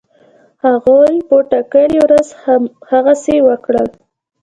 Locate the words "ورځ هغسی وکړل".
2.05-3.87